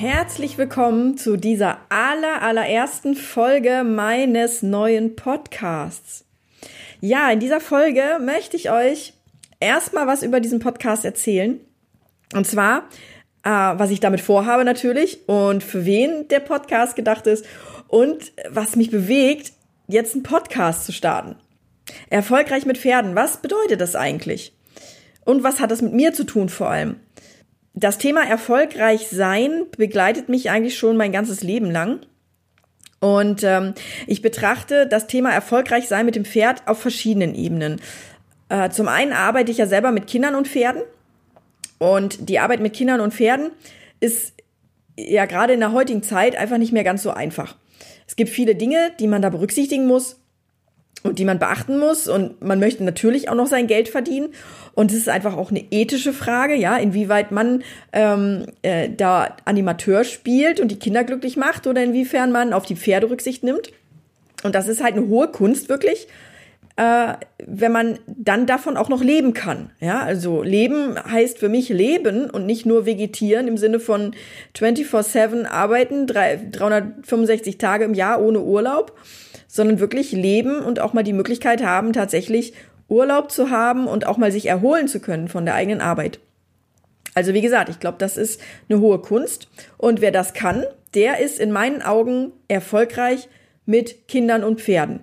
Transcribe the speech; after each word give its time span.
Herzlich 0.00 0.56
willkommen 0.56 1.18
zu 1.18 1.36
dieser 1.36 1.76
aller, 1.90 2.40
allerersten 2.40 3.14
Folge 3.14 3.84
meines 3.84 4.62
neuen 4.62 5.14
Podcasts. 5.14 6.24
Ja, 7.02 7.30
in 7.30 7.38
dieser 7.38 7.60
Folge 7.60 8.18
möchte 8.18 8.56
ich 8.56 8.70
euch 8.70 9.12
erstmal 9.60 10.06
was 10.06 10.22
über 10.22 10.40
diesen 10.40 10.58
Podcast 10.58 11.04
erzählen. 11.04 11.60
Und 12.32 12.46
zwar, 12.46 12.88
äh, 13.42 13.50
was 13.50 13.90
ich 13.90 14.00
damit 14.00 14.22
vorhabe 14.22 14.64
natürlich 14.64 15.28
und 15.28 15.62
für 15.62 15.84
wen 15.84 16.26
der 16.28 16.40
Podcast 16.40 16.96
gedacht 16.96 17.26
ist 17.26 17.44
und 17.86 18.32
was 18.48 18.76
mich 18.76 18.90
bewegt, 18.90 19.52
jetzt 19.86 20.14
einen 20.14 20.22
Podcast 20.22 20.86
zu 20.86 20.92
starten. 20.92 21.36
Erfolgreich 22.08 22.64
mit 22.64 22.78
Pferden, 22.78 23.16
was 23.16 23.42
bedeutet 23.42 23.82
das 23.82 23.96
eigentlich? 23.96 24.56
Und 25.26 25.42
was 25.42 25.60
hat 25.60 25.70
das 25.70 25.82
mit 25.82 25.92
mir 25.92 26.14
zu 26.14 26.24
tun 26.24 26.48
vor 26.48 26.70
allem? 26.70 27.00
Das 27.80 27.96
Thema 27.96 28.28
erfolgreich 28.28 29.08
sein 29.08 29.64
begleitet 29.78 30.28
mich 30.28 30.50
eigentlich 30.50 30.76
schon 30.76 30.98
mein 30.98 31.12
ganzes 31.12 31.42
Leben 31.42 31.70
lang. 31.70 32.00
Und 33.00 33.42
ähm, 33.42 33.72
ich 34.06 34.20
betrachte 34.20 34.86
das 34.86 35.06
Thema 35.06 35.30
erfolgreich 35.30 35.88
sein 35.88 36.04
mit 36.04 36.14
dem 36.14 36.26
Pferd 36.26 36.68
auf 36.68 36.78
verschiedenen 36.78 37.34
Ebenen. 37.34 37.80
Äh, 38.50 38.68
zum 38.68 38.86
einen 38.86 39.14
arbeite 39.14 39.50
ich 39.50 39.56
ja 39.56 39.66
selber 39.66 39.92
mit 39.92 40.06
Kindern 40.06 40.34
und 40.34 40.46
Pferden. 40.46 40.82
Und 41.78 42.28
die 42.28 42.38
Arbeit 42.38 42.60
mit 42.60 42.74
Kindern 42.74 43.00
und 43.00 43.14
Pferden 43.14 43.50
ist 43.98 44.34
ja 44.98 45.24
gerade 45.24 45.54
in 45.54 45.60
der 45.60 45.72
heutigen 45.72 46.02
Zeit 46.02 46.36
einfach 46.36 46.58
nicht 46.58 46.72
mehr 46.72 46.84
ganz 46.84 47.02
so 47.02 47.12
einfach. 47.12 47.56
Es 48.06 48.14
gibt 48.14 48.28
viele 48.28 48.56
Dinge, 48.56 48.92
die 49.00 49.06
man 49.06 49.22
da 49.22 49.30
berücksichtigen 49.30 49.86
muss 49.86 50.19
und 51.02 51.18
die 51.18 51.24
man 51.24 51.38
beachten 51.38 51.78
muss. 51.78 52.08
Und 52.08 52.42
man 52.42 52.60
möchte 52.60 52.84
natürlich 52.84 53.28
auch 53.28 53.34
noch 53.34 53.46
sein 53.46 53.66
Geld 53.66 53.88
verdienen. 53.88 54.28
Und 54.74 54.90
es 54.90 54.98
ist 54.98 55.08
einfach 55.08 55.36
auch 55.36 55.50
eine 55.50 55.64
ethische 55.70 56.12
Frage, 56.12 56.54
ja, 56.54 56.76
inwieweit 56.76 57.32
man 57.32 57.62
ähm, 57.92 58.46
äh, 58.62 58.88
da 58.94 59.36
Animateur 59.44 60.04
spielt 60.04 60.60
und 60.60 60.70
die 60.70 60.78
Kinder 60.78 61.04
glücklich 61.04 61.36
macht 61.36 61.66
oder 61.66 61.82
inwiefern 61.82 62.32
man 62.32 62.52
auf 62.52 62.66
die 62.66 62.76
Pferde 62.76 63.10
Rücksicht 63.10 63.42
nimmt. 63.42 63.72
Und 64.42 64.54
das 64.54 64.68
ist 64.68 64.82
halt 64.82 64.96
eine 64.96 65.08
hohe 65.08 65.28
Kunst 65.28 65.68
wirklich, 65.68 66.08
äh, 66.76 67.14
wenn 67.46 67.72
man 67.72 67.98
dann 68.06 68.46
davon 68.46 68.76
auch 68.76 68.88
noch 68.88 69.02
leben 69.02 69.34
kann, 69.34 69.70
ja, 69.80 70.00
also 70.00 70.42
leben 70.42 70.96
heißt 70.98 71.38
für 71.38 71.50
mich 71.50 71.68
leben 71.68 72.30
und 72.30 72.46
nicht 72.46 72.64
nur 72.64 72.86
vegetieren 72.86 73.48
im 73.48 73.58
Sinne 73.58 73.80
von 73.80 74.14
24/7 74.54 75.44
arbeiten, 75.46 76.06
365 76.06 77.58
Tage 77.58 77.84
im 77.84 77.92
Jahr 77.92 78.22
ohne 78.22 78.40
Urlaub 78.40 78.96
sondern 79.50 79.80
wirklich 79.80 80.12
leben 80.12 80.60
und 80.60 80.78
auch 80.78 80.92
mal 80.92 81.02
die 81.02 81.12
Möglichkeit 81.12 81.62
haben, 81.62 81.92
tatsächlich 81.92 82.54
Urlaub 82.88 83.32
zu 83.32 83.50
haben 83.50 83.88
und 83.88 84.06
auch 84.06 84.16
mal 84.16 84.30
sich 84.30 84.46
erholen 84.46 84.86
zu 84.86 85.00
können 85.00 85.28
von 85.28 85.44
der 85.44 85.54
eigenen 85.54 85.80
Arbeit. 85.80 86.20
Also 87.14 87.34
wie 87.34 87.40
gesagt, 87.40 87.68
ich 87.68 87.80
glaube, 87.80 87.98
das 87.98 88.16
ist 88.16 88.40
eine 88.68 88.78
hohe 88.78 89.00
Kunst. 89.00 89.48
Und 89.76 90.00
wer 90.00 90.12
das 90.12 90.34
kann, 90.34 90.64
der 90.94 91.18
ist 91.18 91.40
in 91.40 91.50
meinen 91.50 91.82
Augen 91.82 92.32
erfolgreich 92.46 93.28
mit 93.66 94.06
Kindern 94.06 94.44
und 94.44 94.60
Pferden. 94.60 95.02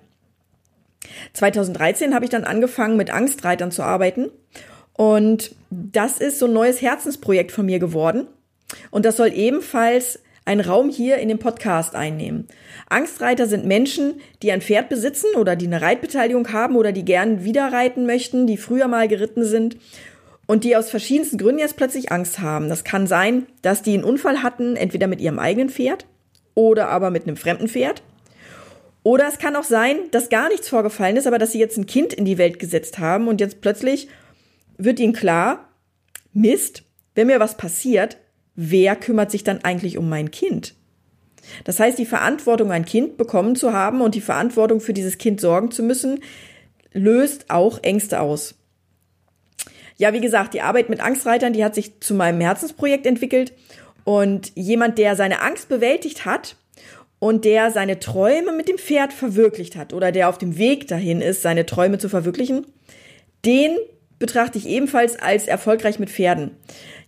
2013 1.34 2.14
habe 2.14 2.24
ich 2.24 2.30
dann 2.30 2.44
angefangen, 2.44 2.96
mit 2.96 3.10
Angstreitern 3.10 3.70
zu 3.70 3.82
arbeiten. 3.82 4.30
Und 4.94 5.54
das 5.70 6.18
ist 6.18 6.38
so 6.38 6.46
ein 6.46 6.54
neues 6.54 6.80
Herzensprojekt 6.80 7.52
von 7.52 7.66
mir 7.66 7.78
geworden. 7.78 8.26
Und 8.90 9.04
das 9.04 9.18
soll 9.18 9.32
ebenfalls 9.32 10.20
einen 10.48 10.62
Raum 10.62 10.88
hier 10.88 11.18
in 11.18 11.28
dem 11.28 11.38
Podcast 11.38 11.94
einnehmen. 11.94 12.48
Angstreiter 12.88 13.46
sind 13.46 13.66
Menschen, 13.66 14.14
die 14.42 14.50
ein 14.50 14.62
Pferd 14.62 14.88
besitzen 14.88 15.36
oder 15.36 15.56
die 15.56 15.66
eine 15.66 15.82
Reitbeteiligung 15.82 16.52
haben 16.52 16.74
oder 16.74 16.90
die 16.90 17.04
gern 17.04 17.44
wieder 17.44 17.70
reiten 17.70 18.06
möchten, 18.06 18.46
die 18.46 18.56
früher 18.56 18.88
mal 18.88 19.08
geritten 19.08 19.44
sind 19.44 19.76
und 20.46 20.64
die 20.64 20.74
aus 20.74 20.88
verschiedensten 20.88 21.36
Gründen 21.36 21.58
jetzt 21.60 21.76
plötzlich 21.76 22.10
Angst 22.10 22.38
haben. 22.38 22.70
Das 22.70 22.82
kann 22.82 23.06
sein, 23.06 23.46
dass 23.60 23.82
die 23.82 23.92
einen 23.92 24.04
Unfall 24.04 24.42
hatten, 24.42 24.74
entweder 24.74 25.06
mit 25.06 25.20
ihrem 25.20 25.38
eigenen 25.38 25.68
Pferd 25.68 26.06
oder 26.54 26.88
aber 26.88 27.10
mit 27.10 27.24
einem 27.24 27.36
fremden 27.36 27.68
Pferd. 27.68 28.02
Oder 29.02 29.28
es 29.28 29.38
kann 29.38 29.54
auch 29.54 29.64
sein, 29.64 29.96
dass 30.12 30.30
gar 30.30 30.48
nichts 30.48 30.70
vorgefallen 30.70 31.16
ist, 31.16 31.26
aber 31.26 31.38
dass 31.38 31.52
sie 31.52 31.60
jetzt 31.60 31.76
ein 31.76 31.86
Kind 31.86 32.14
in 32.14 32.24
die 32.24 32.38
Welt 32.38 32.58
gesetzt 32.58 32.98
haben 32.98 33.28
und 33.28 33.42
jetzt 33.42 33.60
plötzlich 33.60 34.08
wird 34.78 34.98
ihnen 34.98 35.12
klar, 35.12 35.68
Mist, 36.32 36.84
wenn 37.14 37.26
mir 37.26 37.38
was 37.38 37.56
passiert, 37.56 38.16
wer 38.60 38.96
kümmert 38.96 39.30
sich 39.30 39.44
dann 39.44 39.62
eigentlich 39.62 39.98
um 39.98 40.08
mein 40.08 40.32
Kind? 40.32 40.74
Das 41.62 41.78
heißt, 41.78 41.96
die 41.96 42.04
Verantwortung, 42.04 42.72
ein 42.72 42.84
Kind 42.84 43.16
bekommen 43.16 43.54
zu 43.54 43.72
haben 43.72 44.00
und 44.00 44.16
die 44.16 44.20
Verantwortung 44.20 44.80
für 44.80 44.92
dieses 44.92 45.16
Kind 45.16 45.40
sorgen 45.40 45.70
zu 45.70 45.84
müssen, 45.84 46.18
löst 46.92 47.50
auch 47.50 47.78
Ängste 47.84 48.20
aus. 48.20 48.56
Ja, 49.96 50.12
wie 50.12 50.20
gesagt, 50.20 50.54
die 50.54 50.60
Arbeit 50.60 50.88
mit 50.88 51.00
Angstreitern, 51.00 51.52
die 51.52 51.64
hat 51.64 51.76
sich 51.76 52.00
zu 52.00 52.14
meinem 52.14 52.40
Herzensprojekt 52.40 53.06
entwickelt 53.06 53.52
und 54.02 54.50
jemand, 54.56 54.98
der 54.98 55.14
seine 55.14 55.40
Angst 55.40 55.68
bewältigt 55.68 56.24
hat 56.24 56.56
und 57.20 57.44
der 57.44 57.70
seine 57.70 58.00
Träume 58.00 58.52
mit 58.52 58.68
dem 58.68 58.78
Pferd 58.78 59.12
verwirklicht 59.12 59.76
hat 59.76 59.92
oder 59.92 60.10
der 60.10 60.28
auf 60.28 60.38
dem 60.38 60.58
Weg 60.58 60.88
dahin 60.88 61.20
ist, 61.20 61.42
seine 61.42 61.64
Träume 61.64 61.98
zu 61.98 62.08
verwirklichen, 62.08 62.66
den 63.44 63.76
betrachte 64.18 64.58
ich 64.58 64.66
ebenfalls 64.66 65.18
als 65.18 65.46
erfolgreich 65.46 65.98
mit 65.98 66.10
Pferden. 66.10 66.56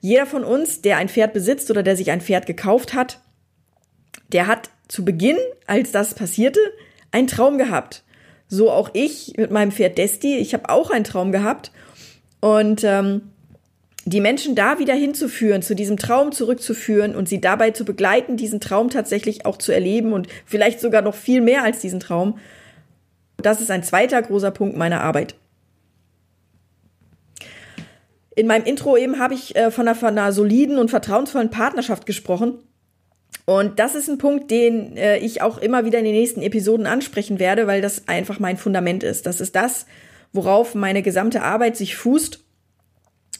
Jeder 0.00 0.26
von 0.26 0.44
uns, 0.44 0.80
der 0.80 0.96
ein 0.96 1.08
Pferd 1.08 1.32
besitzt 1.32 1.70
oder 1.70 1.82
der 1.82 1.96
sich 1.96 2.10
ein 2.10 2.20
Pferd 2.20 2.46
gekauft 2.46 2.94
hat, 2.94 3.20
der 4.32 4.46
hat 4.46 4.70
zu 4.88 5.04
Beginn, 5.04 5.36
als 5.66 5.92
das 5.92 6.14
passierte, 6.14 6.60
einen 7.12 7.26
Traum 7.26 7.58
gehabt. 7.58 8.04
So 8.48 8.70
auch 8.70 8.90
ich 8.92 9.34
mit 9.36 9.50
meinem 9.50 9.72
Pferd 9.72 9.98
Desti. 9.98 10.36
Ich 10.38 10.54
habe 10.54 10.68
auch 10.68 10.90
einen 10.90 11.04
Traum 11.04 11.32
gehabt. 11.32 11.70
Und 12.40 12.82
ähm, 12.84 13.22
die 14.04 14.20
Menschen 14.20 14.54
da 14.54 14.78
wieder 14.78 14.94
hinzuführen, 14.94 15.62
zu 15.62 15.74
diesem 15.74 15.96
Traum 15.96 16.32
zurückzuführen 16.32 17.14
und 17.14 17.28
sie 17.28 17.40
dabei 17.40 17.70
zu 17.70 17.84
begleiten, 17.84 18.36
diesen 18.36 18.60
Traum 18.60 18.88
tatsächlich 18.88 19.46
auch 19.46 19.58
zu 19.58 19.72
erleben 19.72 20.12
und 20.12 20.26
vielleicht 20.46 20.80
sogar 20.80 21.02
noch 21.02 21.14
viel 21.14 21.40
mehr 21.40 21.62
als 21.62 21.80
diesen 21.80 22.00
Traum. 22.00 22.38
Das 23.36 23.60
ist 23.60 23.70
ein 23.70 23.82
zweiter 23.82 24.20
großer 24.20 24.50
Punkt 24.50 24.76
meiner 24.76 25.02
Arbeit. 25.02 25.34
In 28.36 28.46
meinem 28.46 28.64
Intro 28.64 28.96
eben 28.96 29.18
habe 29.18 29.34
ich 29.34 29.56
äh, 29.56 29.70
von, 29.70 29.88
einer, 29.88 29.96
von 29.96 30.08
einer 30.08 30.32
soliden 30.32 30.78
und 30.78 30.90
vertrauensvollen 30.90 31.50
Partnerschaft 31.50 32.06
gesprochen. 32.06 32.58
Und 33.44 33.78
das 33.78 33.94
ist 33.94 34.08
ein 34.08 34.18
Punkt, 34.18 34.50
den 34.50 34.96
äh, 34.96 35.18
ich 35.18 35.42
auch 35.42 35.58
immer 35.58 35.84
wieder 35.84 35.98
in 35.98 36.04
den 36.04 36.14
nächsten 36.14 36.42
Episoden 36.42 36.86
ansprechen 36.86 37.38
werde, 37.38 37.66
weil 37.66 37.80
das 37.80 38.06
einfach 38.06 38.38
mein 38.38 38.56
Fundament 38.56 39.02
ist. 39.02 39.26
Das 39.26 39.40
ist 39.40 39.56
das, 39.56 39.86
worauf 40.32 40.74
meine 40.74 41.02
gesamte 41.02 41.42
Arbeit 41.42 41.76
sich 41.76 41.96
fußt. 41.96 42.44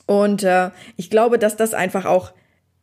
Und 0.07 0.43
äh, 0.43 0.71
ich 0.97 1.11
glaube, 1.11 1.39
dass 1.39 1.57
das 1.57 1.75
einfach 1.75 2.05
auch 2.05 2.33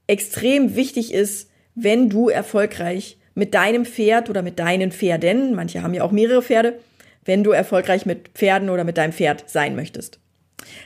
extrem 0.08 0.76
wichtig 0.76 1.14
ist, 1.14 1.50
wenn 1.76 2.10
du 2.10 2.30
erfolgreich 2.30 3.18
mit 3.36 3.54
deinem 3.54 3.86
Pferd 3.86 4.30
oder 4.30 4.42
mit 4.42 4.58
deinen 4.58 4.92
Pferden, 4.92 5.54
manche 5.54 5.84
haben 5.84 5.94
ja 5.94 6.04
auch 6.04 6.12
mehrere 6.12 6.42
Pferde, 6.42 6.80
wenn 7.26 7.44
du 7.44 7.52
erfolgreich 7.52 8.06
mit 8.06 8.30
Pferden 8.30 8.70
oder 8.70 8.86
mit 8.86 8.98
deinem 8.98 9.12
Pferd 9.12 9.50
sein 9.50 9.76
möchtest. 9.76 10.20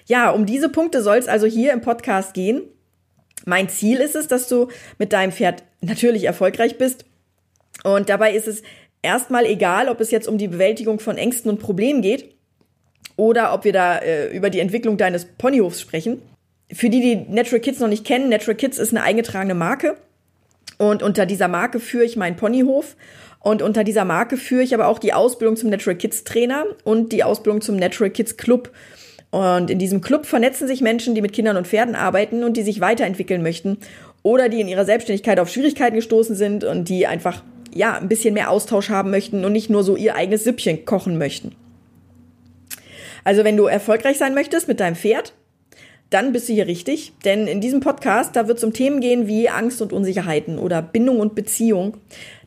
Ja, 0.06 0.32
um 0.32 0.46
diese 0.46 0.70
Punkte 0.70 1.02
soll 1.02 1.18
es 1.18 1.28
also 1.28 1.48
hier 1.48 1.74
im 1.74 1.82
Podcast 1.82 2.34
gehen. 2.34 2.64
Mein 3.46 3.70
Ziel 3.70 4.00
ist 4.00 4.16
es, 4.16 4.28
dass 4.28 4.48
du 4.48 4.68
mit 4.98 5.14
deinem 5.14 5.32
Pferd 5.32 5.64
natürlich 5.82 6.26
erfolgreich 6.26 6.78
bist. 6.78 7.06
Und 7.84 8.10
dabei 8.10 8.34
ist 8.34 8.48
es 8.48 8.62
erstmal 9.02 9.46
egal, 9.46 9.90
ob 9.90 10.00
es 10.00 10.12
jetzt 10.12 10.28
um 10.28 10.38
die 10.38 10.48
Bewältigung 10.48 11.00
von 11.00 11.18
Ängsten 11.18 11.50
und 11.50 11.60
Problemen 11.60 12.02
geht 12.02 12.36
oder 13.16 13.54
ob 13.54 13.64
wir 13.64 13.74
da 13.74 13.98
äh, 13.98 14.36
über 14.36 14.50
die 14.50 14.60
Entwicklung 14.60 14.98
deines 14.98 15.26
Ponyhofs 15.26 15.82
sprechen. 15.82 16.22
Für 16.72 16.90
die, 16.90 17.02
die 17.02 17.16
Natural 17.34 17.60
Kids 17.60 17.80
noch 17.80 17.88
nicht 17.88 18.06
kennen, 18.06 18.30
Natural 18.30 18.56
Kids 18.56 18.78
ist 18.78 18.92
eine 18.92 19.04
eingetragene 19.04 19.56
Marke. 19.56 19.98
Und 20.78 21.04
unter 21.04 21.26
dieser 21.26 21.48
Marke 21.48 21.80
führe 21.80 22.06
ich 22.06 22.16
meinen 22.16 22.36
Ponyhof. 22.36 22.96
Und 23.40 23.62
unter 23.62 23.84
dieser 23.84 24.06
Marke 24.06 24.38
führe 24.38 24.64
ich 24.64 24.74
aber 24.74 24.88
auch 24.88 25.00
die 25.00 25.14
Ausbildung 25.14 25.58
zum 25.58 25.70
Natural 25.70 25.98
Kids 25.98 26.24
Trainer 26.24 26.66
und 26.84 27.12
die 27.12 27.24
Ausbildung 27.24 27.62
zum 27.62 27.76
Natural 27.76 28.12
Kids 28.12 28.38
Club. 28.38 28.72
Und 29.32 29.70
in 29.70 29.80
diesem 29.80 30.02
Club 30.02 30.26
vernetzen 30.26 30.68
sich 30.68 30.82
Menschen, 30.82 31.16
die 31.16 31.22
mit 31.22 31.34
Kindern 31.34 31.58
und 31.58 31.68
Pferden 31.68 31.96
arbeiten 31.96 32.44
und 32.44 32.58
die 32.58 32.64
sich 32.64 32.82
weiterentwickeln 32.82 33.42
möchten 33.42 33.78
oder 34.24 34.50
die 34.50 34.62
in 34.62 34.68
ihrer 34.68 34.86
Selbstständigkeit 34.86 35.40
auf 35.40 35.50
Schwierigkeiten 35.50 35.96
gestoßen 35.96 36.36
sind 36.36 36.64
und 36.64 36.90
die 36.90 37.08
einfach 37.08 37.42
ja 37.74 37.98
ein 37.98 38.10
bisschen 38.10 38.34
mehr 38.34 38.52
Austausch 38.52 38.90
haben 38.90 39.10
möchten 39.10 39.46
und 39.46 39.54
nicht 39.54 39.70
nur 39.70 39.84
so 39.84 39.96
ihr 39.96 40.16
eigenes 40.16 40.44
Süppchen 40.44 40.86
kochen 40.86 41.18
möchten. 41.18 41.56
Also 43.24 43.44
wenn 43.44 43.58
du 43.58 43.66
erfolgreich 43.66 44.18
sein 44.18 44.34
möchtest 44.34 44.68
mit 44.68 44.80
deinem 44.80 44.96
Pferd, 44.96 45.34
dann 46.12 46.34
bist 46.34 46.50
du 46.50 46.54
hier 46.54 46.68
richtig. 46.68 47.14
Denn 47.26 47.48
in 47.48 47.62
diesem 47.62 47.80
Podcast, 47.80 48.36
da 48.36 48.48
wird 48.48 48.60
es 48.60 48.64
um 48.64 48.74
Themen 48.74 49.00
gehen 49.00 49.28
wie 49.28 49.50
Angst 49.50 49.82
und 49.82 49.94
Unsicherheiten 49.94 50.60
oder 50.60 50.82
Bindung 50.82 51.20
und 51.20 51.34
Beziehung. 51.34 51.98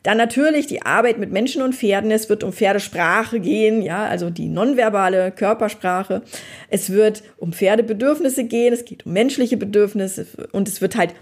Dann 0.03 0.17
natürlich 0.17 0.67
die 0.67 0.83
Arbeit 0.83 1.17
mit 1.17 1.31
Menschen 1.31 1.63
und 1.63 1.73
Pferden. 1.73 2.11
Es 2.11 2.29
wird 2.29 2.43
um 2.43 2.53
Pferdesprache 2.53 3.39
gehen, 3.39 3.81
ja, 3.81 4.05
also 4.05 4.29
die 4.29 4.47
nonverbale 4.47 5.31
Körpersprache. 5.31 6.21
Es 6.69 6.91
wird 6.91 7.23
um 7.37 7.53
Pferdebedürfnisse 7.53 8.43
gehen. 8.45 8.71
Es 8.71 8.85
geht 8.85 9.07
um 9.07 9.13
menschliche 9.13 9.57
Bedürfnisse 9.57 10.27
und 10.51 10.67
es 10.67 10.79
wird 10.79 10.95
halt 10.95 11.15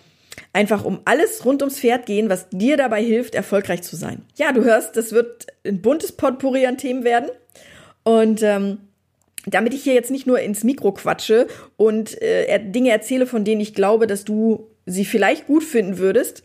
einfach 0.52 0.84
um 0.84 1.00
alles 1.06 1.46
rund 1.46 1.62
ums 1.62 1.80
Pferd 1.80 2.06
gehen, 2.06 2.30
was 2.30 2.50
dir 2.50 2.76
dabei 2.76 3.02
hilft, 3.02 3.36
erfolgreich 3.36 3.84
zu 3.84 3.96
sein. 3.96 4.24
Ja, 4.36 4.52
du 4.52 4.66
hörst, 4.66 4.98
das 4.98 5.14
wird 5.14 5.48
ein 5.66 5.82
buntes 5.82 6.12
Potpourri 6.12 6.66
an 6.66 6.78
Themen 6.78 7.06
werden. 7.06 7.30
Und 8.04 8.44
ähm, 8.44 8.80
damit 9.46 9.74
ich 9.74 9.84
hier 9.84 9.94
jetzt 9.94 10.12
nicht 10.12 10.28
nur 10.28 10.40
ins 10.40 10.64
Mikro 10.64 10.94
quatsche 10.94 11.48
und 11.78 12.22
äh, 12.22 12.60
Dinge 12.64 12.92
erzähle, 12.92 13.26
von 13.26 13.44
denen 13.44 13.62
ich 13.62 13.74
glaube, 13.74 14.08
dass 14.08 14.26
du 14.26 14.68
sie 14.86 15.06
vielleicht 15.06 15.48
gut 15.48 15.64
finden 15.64 15.98
würdest, 15.98 16.44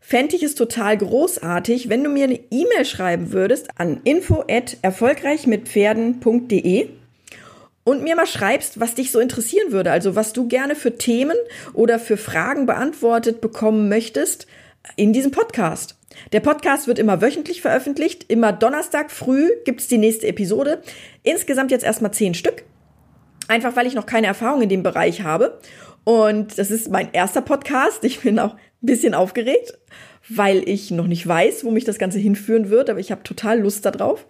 fände 0.00 0.36
ich 0.36 0.42
es 0.42 0.54
total 0.54 0.96
großartig, 0.96 1.88
wenn 1.88 2.02
du 2.02 2.10
mir 2.10 2.24
eine 2.24 2.40
E-Mail 2.50 2.84
schreiben 2.84 3.32
würdest 3.32 3.68
an 3.76 4.00
info 4.04 4.44
at 4.48 4.78
erfolgreichmitpferden.de 4.82 6.88
und 7.84 8.02
mir 8.02 8.16
mal 8.16 8.26
schreibst, 8.26 8.80
was 8.80 8.94
dich 8.94 9.10
so 9.10 9.20
interessieren 9.20 9.72
würde, 9.72 9.92
also 9.92 10.16
was 10.16 10.32
du 10.32 10.48
gerne 10.48 10.74
für 10.74 10.96
Themen 10.96 11.36
oder 11.72 11.98
für 11.98 12.16
Fragen 12.16 12.66
beantwortet 12.66 13.40
bekommen 13.40 13.88
möchtest 13.88 14.46
in 14.96 15.12
diesem 15.12 15.30
Podcast. 15.30 15.96
Der 16.32 16.40
Podcast 16.40 16.86
wird 16.86 16.98
immer 16.98 17.20
wöchentlich 17.20 17.62
veröffentlicht. 17.62 18.24
Immer 18.28 18.52
Donnerstag 18.52 19.10
früh 19.10 19.50
gibt's 19.64 19.88
die 19.88 19.98
nächste 19.98 20.26
Episode. 20.26 20.82
Insgesamt 21.22 21.70
jetzt 21.70 21.84
erstmal 21.84 22.12
zehn 22.12 22.34
Stück. 22.34 22.64
Einfach 23.48 23.76
weil 23.76 23.86
ich 23.86 23.94
noch 23.94 24.06
keine 24.06 24.26
Erfahrung 24.26 24.62
in 24.62 24.68
dem 24.68 24.82
Bereich 24.82 25.22
habe. 25.22 25.60
Und 26.04 26.58
das 26.58 26.70
ist 26.70 26.90
mein 26.90 27.12
erster 27.12 27.42
Podcast. 27.42 28.04
Ich 28.04 28.20
bin 28.20 28.38
auch 28.38 28.54
ein 28.54 28.58
bisschen 28.80 29.14
aufgeregt, 29.14 29.78
weil 30.28 30.68
ich 30.68 30.90
noch 30.90 31.06
nicht 31.06 31.26
weiß, 31.26 31.64
wo 31.64 31.70
mich 31.70 31.84
das 31.84 31.98
Ganze 31.98 32.18
hinführen 32.18 32.70
wird. 32.70 32.90
Aber 32.90 33.00
ich 33.00 33.10
habe 33.10 33.22
total 33.22 33.60
Lust 33.60 33.84
darauf. 33.84 34.26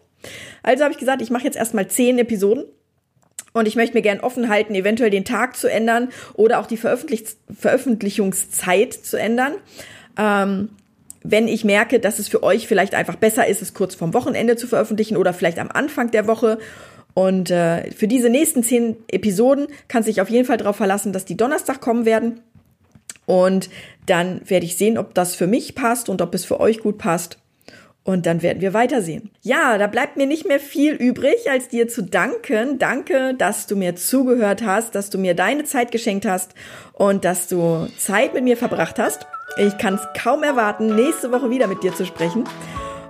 Also 0.63 0.85
habe 0.85 0.93
ich 0.93 0.99
gesagt, 0.99 1.23
ich 1.23 1.31
mache 1.31 1.45
jetzt 1.45 1.57
erstmal 1.57 1.89
zehn 1.89 2.19
Episoden. 2.19 2.65
Und 3.53 3.67
ich 3.67 3.75
möchte 3.75 3.97
mir 3.97 4.03
gern 4.03 4.21
offen 4.21 4.49
halten, 4.49 4.77
eventuell 4.77 5.11
den 5.11 5.25
Tag 5.25 5.57
zu 5.57 5.69
ändern 5.69 6.11
oder 6.35 6.61
auch 6.61 6.67
die 6.67 6.77
Veröffentlich 6.77 7.25
Veröffentlichungszeit 7.53 8.93
zu 8.93 9.17
ändern. 9.17 9.55
Ähm, 10.17 10.71
wenn 11.23 11.49
ich 11.49 11.65
merke, 11.65 12.01
dass 12.01 12.19
es 12.19 12.29
für 12.29 12.43
euch 12.43 12.67
vielleicht 12.67 12.95
einfach 12.95 13.17
besser 13.17 13.47
ist, 13.47 13.63
es 13.63 13.75
kurz 13.75 13.95
vorm 13.95 14.15
Wochenende 14.15 14.57
zu 14.57 14.67
veröffentlichen 14.67 15.17
oder 15.17 15.35
vielleicht 15.35 15.59
am 15.59 15.71
Anfang 15.71 16.11
der 16.11 16.27
Woche. 16.27 16.59
Und 17.15 17.51
äh, 17.51 17.91
für 17.91 18.09
diese 18.09 18.31
nächsten 18.31 18.63
zehn 18.63 18.97
Episoden 19.09 19.67
kann 19.89 20.03
sich 20.03 20.21
auf 20.21 20.31
jeden 20.31 20.47
Fall 20.47 20.57
darauf 20.57 20.77
verlassen, 20.77 21.13
dass 21.13 21.25
die 21.25 21.37
Donnerstag 21.37 21.81
kommen 21.81 22.05
werden. 22.05 22.41
Und 23.27 23.69
dann 24.07 24.41
werde 24.49 24.67
ich 24.67 24.77
sehen, 24.77 24.99
ob 24.99 25.15
das 25.15 25.35
für 25.35 25.47
mich 25.47 25.75
passt 25.75 26.09
und 26.09 26.23
ob 26.23 26.35
es 26.35 26.45
für 26.45 26.59
euch 26.59 26.81
gut 26.81 26.99
passt. 26.99 27.39
Und 28.03 28.25
dann 28.25 28.43
werden 28.43 28.63
wir 28.63 28.73
weitersehen. 28.73 29.31
Ja, 29.43 29.77
da 29.77 29.87
bleibt 29.87 30.17
mir 30.17 30.27
nicht 30.27 30.49
mehr 30.49 30.59
viel 30.59 30.95
übrig, 30.95 31.51
als 31.51 31.69
dir 31.69 31.87
zu 31.87 32.03
danken. 32.03 32.79
Danke, 32.79 33.35
dass 33.35 33.67
du 33.67 33.77
mir 33.77 33.95
zugehört 33.95 34.65
hast, 34.65 34.95
dass 34.95 35.11
du 35.11 35.19
mir 35.19 35.35
deine 35.35 35.65
Zeit 35.65 35.93
geschenkt 35.93 36.25
hast 36.25 36.55
und 36.95 37.25
dass 37.27 37.47
du 37.47 37.89
Zeit 37.99 38.33
mit 38.33 38.45
mir 38.45 38.57
verbracht 38.57 38.99
hast. 38.99 39.27
Ich 39.57 39.77
kann 39.79 39.95
es 39.95 40.07
kaum 40.21 40.43
erwarten, 40.43 40.95
nächste 40.95 41.33
Woche 41.33 41.51
wieder 41.51 41.67
mit 41.67 41.83
dir 41.83 41.95
zu 41.95 42.07
sprechen. 42.07 42.45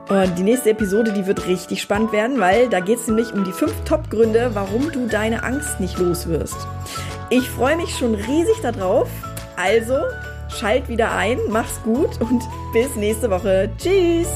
Und 0.08 0.37
die 0.37 0.42
nächste 0.42 0.70
Episode, 0.70 1.12
die 1.12 1.26
wird 1.26 1.46
richtig 1.46 1.81
spannend 1.81 2.12
werden, 2.12 2.40
weil 2.40 2.69
da 2.69 2.81
geht 2.81 2.98
es 2.98 3.06
nämlich 3.06 3.32
um 3.32 3.44
die 3.44 3.52
fünf 3.52 3.72
Top-Gründe, 3.84 4.50
warum 4.54 4.90
du 4.90 5.06
deine 5.06 5.44
Angst 5.44 5.78
nicht 5.78 5.98
los 5.98 6.26
wirst. 6.26 6.56
Ich 7.28 7.48
freue 7.48 7.76
mich 7.76 7.96
schon 7.96 8.16
riesig 8.16 8.60
darauf. 8.60 9.08
Also, 9.56 9.98
schalt 10.48 10.88
wieder 10.88 11.12
ein, 11.12 11.38
mach's 11.48 11.81
gut 11.84 12.20
und 12.20 12.43
bis 12.72 12.96
nächste 12.96 13.31
Woche. 13.31 13.70
Tschüss! 13.78 14.28